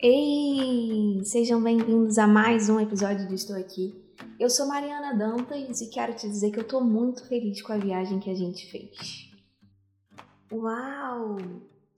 [0.00, 1.24] Ei!
[1.24, 4.00] Sejam bem-vindos a mais um episódio de Estou Aqui.
[4.38, 7.78] Eu sou Mariana Dantas e quero te dizer que eu tô muito feliz com a
[7.78, 9.28] viagem que a gente fez.
[10.52, 11.36] Uau!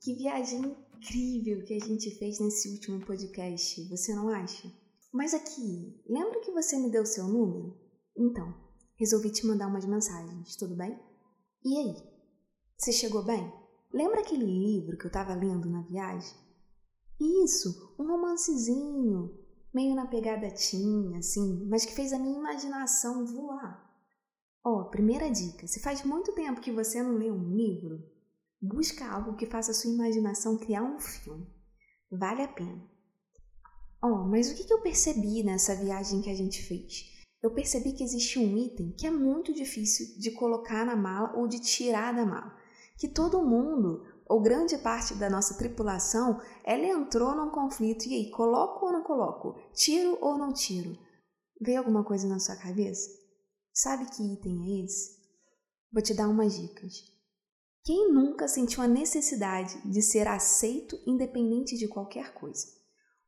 [0.00, 4.72] Que viagem incrível que a gente fez nesse último podcast, você não acha?
[5.12, 7.78] Mas aqui, lembra que você me deu seu número?
[8.16, 8.54] Então,
[8.94, 10.98] resolvi te mandar umas mensagens, tudo bem?
[11.62, 11.96] E aí?
[12.78, 13.52] Você chegou bem?
[13.92, 16.39] Lembra aquele livro que eu tava lendo na viagem?
[17.20, 19.38] Isso, um romancezinho,
[19.74, 23.88] meio na pegada tinha, assim, mas que fez a minha imaginação voar.
[24.64, 28.02] Ó, oh, primeira dica: se faz muito tempo que você não lê um livro,
[28.60, 31.46] busca algo que faça a sua imaginação criar um filme.
[32.10, 32.88] Vale a pena.
[34.02, 37.04] Ó, oh, mas o que eu percebi nessa viagem que a gente fez?
[37.42, 41.46] Eu percebi que existe um item que é muito difícil de colocar na mala ou
[41.46, 42.54] de tirar da mala.
[42.98, 48.06] Que todo mundo ou grande parte da nossa tripulação, ela entrou num conflito.
[48.06, 49.60] E aí, coloco ou não coloco?
[49.74, 50.96] Tiro ou não tiro?
[51.60, 53.10] Veio alguma coisa na sua cabeça?
[53.74, 55.18] Sabe que item é esse?
[55.92, 56.92] Vou te dar umas dicas.
[57.84, 62.68] Quem nunca sentiu a necessidade de ser aceito independente de qualquer coisa?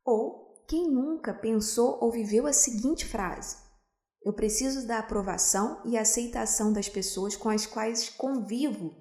[0.05, 3.57] Ou quem nunca pensou ou viveu a seguinte frase:
[4.23, 8.95] Eu preciso da aprovação e aceitação das pessoas com as quais convivo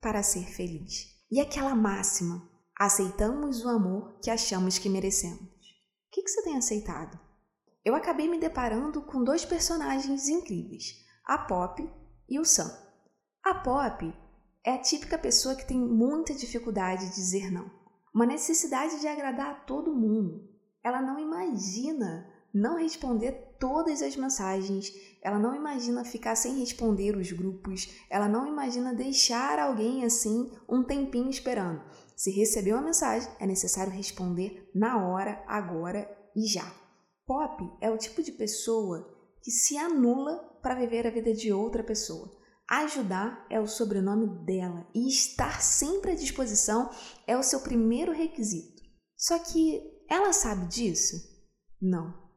[0.00, 1.17] para ser feliz.
[1.30, 2.48] E aquela máxima:
[2.78, 5.42] aceitamos o amor que achamos que merecemos.
[5.42, 7.18] O que, você tem aceitado?
[7.84, 11.86] Eu acabei me deparando com dois personagens incríveis, a Pop
[12.28, 12.70] e o Sam.
[13.44, 14.10] A Pop
[14.64, 17.70] é a típica pessoa que tem muita dificuldade de dizer não,
[18.14, 20.48] uma necessidade de agradar a todo mundo.
[20.82, 24.92] Ela não imagina não responder todas as mensagens,
[25.22, 30.82] ela não imagina ficar sem responder os grupos, ela não imagina deixar alguém assim um
[30.82, 31.82] tempinho esperando.
[32.16, 36.72] Se recebeu a mensagem, é necessário responder na hora, agora e já.
[37.26, 39.06] Pop é o tipo de pessoa
[39.42, 42.36] que se anula para viver a vida de outra pessoa.
[42.68, 46.90] Ajudar é o sobrenome dela e estar sempre à disposição
[47.26, 48.82] é o seu primeiro requisito.
[49.16, 51.16] Só que ela sabe disso?
[51.80, 52.27] Não.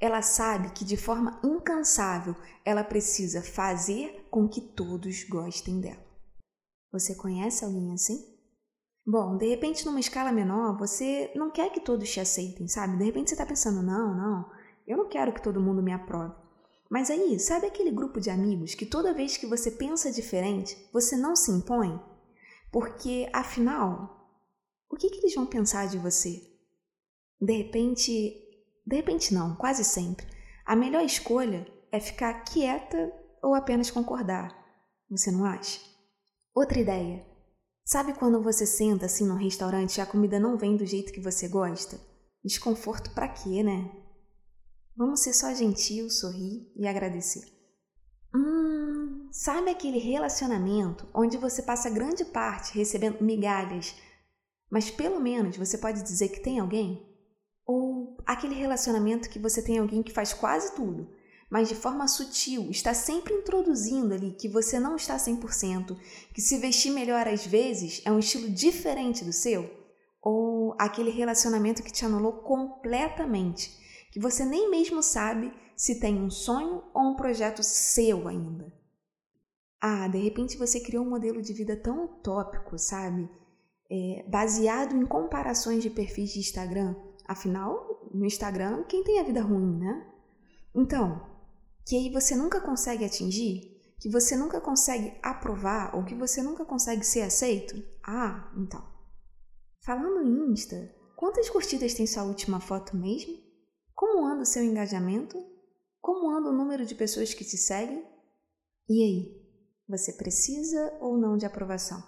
[0.00, 6.04] Ela sabe que de forma incansável ela precisa fazer com que todos gostem dela.
[6.92, 8.36] Você conhece alguém assim?
[9.06, 12.96] Bom, de repente, numa escala menor, você não quer que todos te aceitem, sabe?
[12.96, 14.50] De repente você está pensando, não, não,
[14.86, 16.34] eu não quero que todo mundo me aprove.
[16.90, 21.16] Mas aí, sabe aquele grupo de amigos que toda vez que você pensa diferente, você
[21.16, 22.00] não se impõe?
[22.72, 24.28] Porque, afinal,
[24.90, 26.42] o que, que eles vão pensar de você?
[27.40, 28.45] De repente,
[28.86, 30.24] de repente, não, quase sempre.
[30.64, 34.56] A melhor escolha é ficar quieta ou apenas concordar.
[35.10, 35.80] Você não acha?
[36.54, 37.26] Outra ideia.
[37.84, 41.20] Sabe quando você senta assim num restaurante e a comida não vem do jeito que
[41.20, 42.00] você gosta?
[42.44, 43.90] Desconforto para quê, né?
[44.96, 47.44] Vamos ser só gentil, sorrir e agradecer.
[48.34, 53.94] Hum, sabe aquele relacionamento onde você passa grande parte recebendo migalhas,
[54.70, 57.06] mas pelo menos você pode dizer que tem alguém?
[57.64, 61.08] Ou aquele relacionamento que você tem alguém que faz quase tudo,
[61.48, 65.96] mas de forma sutil, está sempre introduzindo ali que você não está 100%,
[66.34, 69.70] que se vestir melhor às vezes é um estilo diferente do seu?
[70.20, 73.70] Ou aquele relacionamento que te anulou completamente,
[74.10, 78.72] que você nem mesmo sabe se tem um sonho ou um projeto seu ainda?
[79.80, 83.30] Ah, de repente você criou um modelo de vida tão utópico, sabe?
[83.88, 89.42] É, baseado em comparações de perfis de Instagram, Afinal, no Instagram, quem tem a vida
[89.42, 90.12] ruim, né?
[90.74, 91.24] Então,
[91.86, 96.64] que aí você nunca consegue atingir, que você nunca consegue aprovar ou que você nunca
[96.64, 97.82] consegue ser aceito?
[98.02, 98.84] Ah, então.
[99.84, 103.34] Falando em Insta, quantas curtidas tem sua última foto mesmo?
[103.94, 105.38] Como anda o seu engajamento?
[106.00, 108.04] Como anda o número de pessoas que te seguem?
[108.88, 109.46] E aí,
[109.88, 112.02] você precisa ou não de aprovação?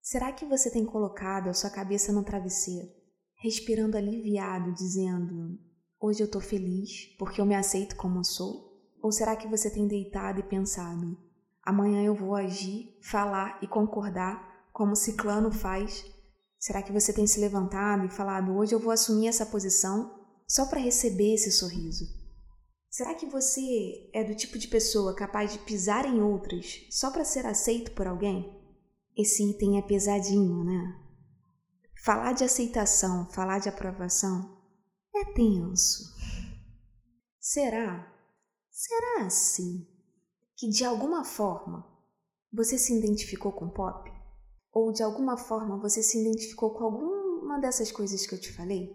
[0.00, 2.95] Será que você tem colocado a sua cabeça no travesseiro
[3.46, 5.56] respirando aliviado, dizendo:
[6.00, 8.66] Hoje eu tô feliz porque eu me aceito como eu sou?
[9.00, 11.16] Ou será que você tem deitado e pensado:
[11.62, 16.04] Amanhã eu vou agir, falar e concordar como Ciclano faz?
[16.58, 20.12] Será que você tem se levantado e falado: Hoje eu vou assumir essa posição
[20.48, 22.04] só para receber esse sorriso?
[22.90, 27.24] Será que você é do tipo de pessoa capaz de pisar em outras só para
[27.24, 28.52] ser aceito por alguém?
[29.16, 31.05] Esse item é pesadinho, né?
[32.06, 34.56] Falar de aceitação, falar de aprovação
[35.12, 36.04] é tenso.
[37.40, 38.14] Será?
[38.70, 39.84] Será assim
[40.56, 41.84] que de alguma forma
[42.52, 44.08] você se identificou com pop?
[44.72, 48.88] Ou de alguma forma você se identificou com alguma dessas coisas que eu te falei?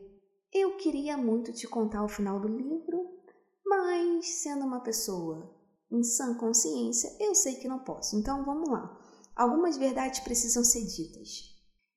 [0.77, 3.19] queria muito te contar o final do livro,
[3.65, 5.53] mas sendo uma pessoa
[5.91, 8.17] em sã consciência, eu sei que não posso.
[8.17, 8.97] Então vamos lá.
[9.35, 11.50] Algumas verdades precisam ser ditas.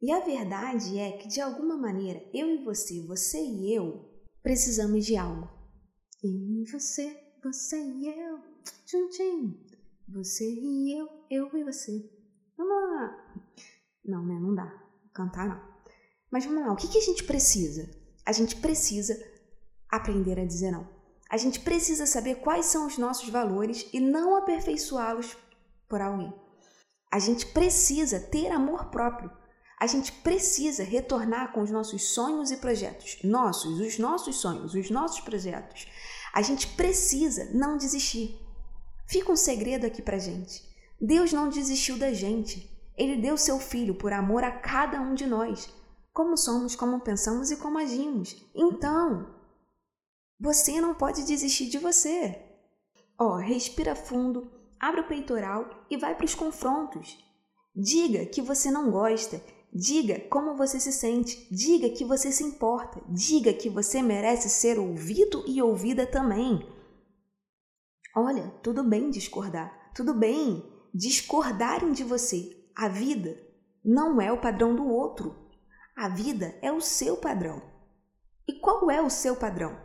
[0.04, 4.04] E a verdade é que, de alguma maneira, eu e você, você e eu,
[4.42, 5.48] precisamos de algo.
[6.22, 8.38] Eu e você, você e eu,
[8.84, 9.58] tchum.
[10.06, 12.06] Você e eu, eu e você.
[12.54, 13.34] Vamos lá.
[14.04, 14.38] Não, né?
[14.38, 14.70] Não dá.
[15.14, 15.74] Cantar não.
[16.30, 16.74] Mas vamos lá.
[16.74, 17.88] O que, que a gente precisa?
[18.26, 19.18] A gente precisa
[19.88, 20.86] aprender a dizer não.
[21.30, 25.34] A gente precisa saber quais são os nossos valores e não aperfeiçoá-los
[25.88, 26.30] por alguém.
[27.10, 29.43] A gente precisa ter amor próprio.
[29.84, 33.18] A gente precisa retornar com os nossos sonhos e projetos.
[33.22, 35.86] Nossos, os nossos sonhos, os nossos projetos.
[36.32, 38.34] A gente precisa não desistir.
[39.06, 40.66] Fica um segredo aqui pra gente.
[40.98, 42.74] Deus não desistiu da gente.
[42.96, 45.68] Ele deu seu filho por amor a cada um de nós.
[46.14, 48.42] Como somos, como pensamos e como agimos.
[48.54, 49.34] Então,
[50.40, 52.40] você não pode desistir de você.
[53.18, 54.50] Ó, oh, respira fundo,
[54.80, 57.22] abre o peitoral e vai para os confrontos.
[57.76, 59.42] Diga que você não gosta,
[59.74, 64.78] diga como você se sente, diga que você se importa, diga que você merece ser
[64.78, 66.64] ouvido e ouvida também.
[68.14, 70.62] Olha, tudo bem discordar, tudo bem
[70.94, 72.70] discordarem de você.
[72.76, 73.36] A vida
[73.84, 75.50] não é o padrão do outro.
[75.96, 77.60] A vida é o seu padrão.
[78.46, 79.76] E qual é o seu padrão?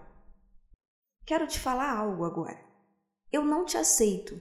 [1.25, 2.59] Quero te falar algo agora.
[3.31, 4.39] Eu não te aceito.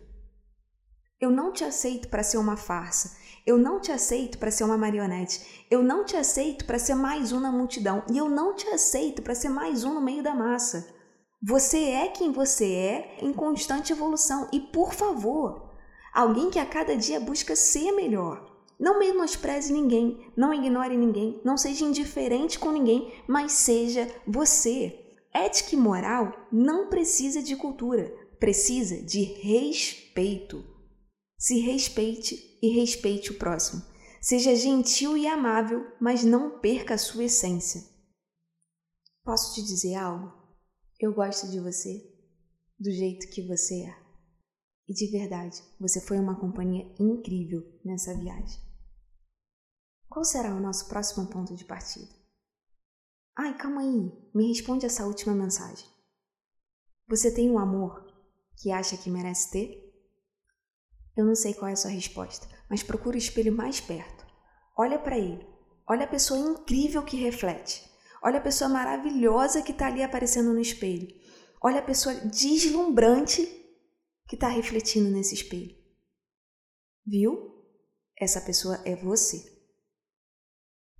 [1.20, 3.16] Eu não te aceito para ser uma farsa.
[3.44, 5.64] Eu não te aceito para ser uma marionete.
[5.68, 8.04] Eu não te aceito para ser mais um na multidão.
[8.08, 10.94] E eu não te aceito para ser mais um no meio da massa.
[11.42, 14.48] Você é quem você é em constante evolução.
[14.52, 15.72] E por favor,
[16.14, 18.46] alguém que a cada dia busca ser melhor.
[18.78, 25.04] Não menospreze ninguém, não ignore ninguém, não seja indiferente com ninguém, mas seja você.
[25.34, 30.77] Ética e moral não precisa de cultura, precisa de respeito.
[31.38, 33.82] Se respeite e respeite o próximo.
[34.20, 37.80] Seja gentil e amável, mas não perca a sua essência.
[39.22, 40.32] Posso te dizer algo?
[40.98, 42.12] Eu gosto de você
[42.78, 44.08] do jeito que você é.
[44.88, 48.60] E de verdade, você foi uma companhia incrível nessa viagem.
[50.08, 52.08] Qual será o nosso próximo ponto de partida?
[53.36, 55.86] Ai, calma aí, me responde essa última mensagem.
[57.06, 58.04] Você tem um amor
[58.56, 59.87] que acha que merece ter?
[61.18, 64.24] Eu não sei qual é a sua resposta, mas procura o espelho mais perto.
[64.78, 65.44] Olha para ele.
[65.84, 67.82] Olha a pessoa incrível que reflete.
[68.22, 71.08] Olha a pessoa maravilhosa que está ali aparecendo no espelho.
[71.60, 73.44] Olha a pessoa deslumbrante
[74.28, 75.76] que está refletindo nesse espelho.
[77.04, 77.64] Viu?
[78.16, 79.42] Essa pessoa é você.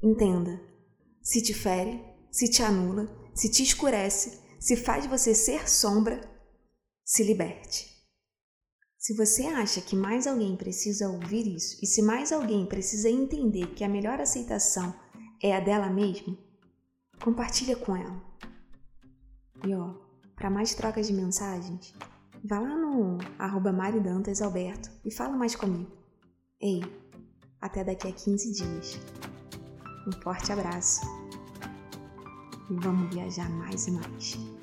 [0.03, 0.61] Entenda.
[1.23, 3.07] Se te fere, se te anula,
[3.37, 6.21] se te escurece, se faz você ser sombra,
[7.05, 7.98] se liberte.
[8.99, 13.69] Se você acha que mais alguém precisa ouvir isso e se mais alguém precisa entender
[13.69, 14.93] que a melhor aceitação
[15.41, 16.37] é a dela mesma,
[17.23, 18.21] compartilha com ela.
[19.65, 19.95] E ó,
[20.35, 21.95] para mais trocas de mensagens,
[22.45, 23.73] vá lá no arroba
[25.05, 25.93] e fala mais comigo.
[26.61, 26.83] Ei,
[27.61, 28.99] até daqui a 15 dias.
[30.09, 31.03] Um forte abraço
[32.69, 34.58] e vamos viajar mais e mais.